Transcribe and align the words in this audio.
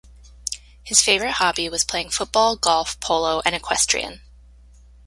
His 0.83 0.99
favourite 0.99 1.33
hobby 1.35 1.69
was 1.69 1.83
playing 1.83 2.09
football, 2.09 2.55
golf, 2.55 2.99
polo, 2.99 3.39
and 3.45 3.53
equestrian. 3.53 4.21